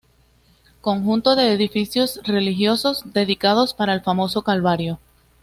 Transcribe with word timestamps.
Conjunto 0.81 1.35
de 1.35 1.51
edificios 1.53 2.21
religiosos 2.23 3.03
dedicados 3.13 3.75
para 3.75 3.93
el 3.93 4.01
famoso 4.01 4.41
"Calvario". 4.41 4.97